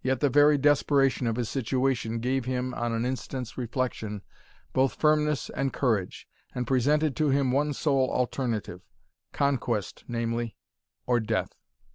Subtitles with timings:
[0.00, 4.22] Yet the very desperation of his situation gave him, on an instant's reflection,
[4.72, 8.80] both firmness and courage, and presented to him one sole alternative,
[9.34, 10.56] conquest, namely,
[11.06, 11.54] or death.